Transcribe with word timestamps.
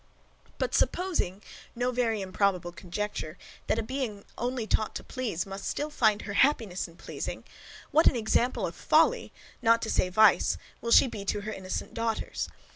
But 0.57 0.73
supposing, 0.73 1.43
no 1.75 1.91
very 1.91 2.21
improbable 2.21 2.71
conjecture, 2.71 3.37
that 3.67 3.77
a 3.77 3.83
being 3.83 4.25
only 4.35 4.65
taught 4.65 4.95
to 4.95 5.03
please 5.03 5.45
must 5.45 5.67
still 5.69 5.91
find 5.91 6.23
her 6.23 6.33
happiness 6.33 6.87
in 6.87 6.97
pleasing; 6.97 7.43
what 7.91 8.07
an 8.07 8.15
example 8.15 8.65
of 8.65 8.73
folly, 8.73 9.31
not 9.61 9.79
to 9.83 9.91
say 9.91 10.09
vice, 10.09 10.57
will 10.81 10.89
she 10.89 11.05
be 11.05 11.23
to 11.25 11.41
her 11.41 11.53
innocent 11.53 11.93
daughters! 11.93 12.49